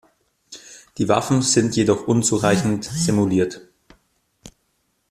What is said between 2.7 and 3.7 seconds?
simuliert.